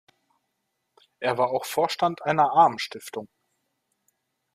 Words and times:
Er 1.19 1.37
war 1.37 1.51
auch 1.51 1.63
Vorstand 1.63 2.23
einer 2.23 2.53
Armenstiftung. 2.53 3.27